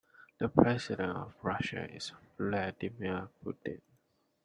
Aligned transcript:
The 0.39 0.49
president 0.49 1.15
of 1.15 1.35
Russia 1.43 1.85
is 1.87 2.11
Vladimir 2.35 3.29
Putin. 3.45 3.81